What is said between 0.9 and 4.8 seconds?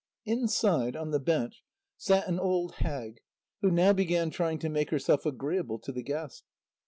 on the bench sat an old hag who now began trying to